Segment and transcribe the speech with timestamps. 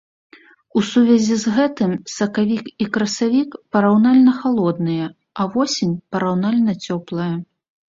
[0.79, 5.05] У сувязі з гэтым сакавік і красавік параўнальна халодныя,
[5.41, 7.33] а восень параўнальна цёплая.